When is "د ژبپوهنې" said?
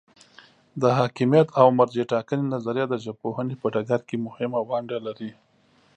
2.89-3.55